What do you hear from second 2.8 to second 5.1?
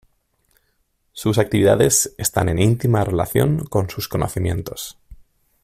relación con sus conocimientos.